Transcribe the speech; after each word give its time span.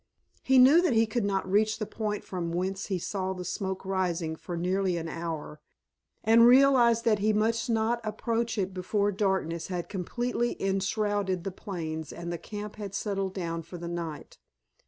He 0.41 0.57
knew 0.57 0.81
that 0.81 0.95
he 0.95 1.05
could 1.05 1.25
not 1.25 1.47
reach 1.47 1.77
the 1.77 1.85
point 1.85 2.23
from 2.23 2.51
whence 2.51 2.87
he 2.87 2.97
saw 2.97 3.33
the 3.33 3.45
smoke 3.45 3.85
rising 3.85 4.35
for 4.35 4.57
nearly 4.57 4.97
an 4.97 5.07
hour, 5.07 5.61
and 6.23 6.47
realized 6.47 7.05
that 7.05 7.19
he 7.19 7.33
must 7.33 7.69
not 7.69 8.01
approach 8.03 8.57
it 8.57 8.73
before 8.73 9.11
darkness 9.11 9.67
had 9.67 9.89
completely 9.89 10.59
enshrouded 10.59 11.43
the 11.43 11.51
plains 11.51 12.11
and 12.11 12.33
the 12.33 12.39
camp 12.39 12.77
had 12.77 12.95
settled 12.95 13.35
down 13.35 13.61
for 13.61 13.77
the 13.77 13.87
night. 13.87 14.39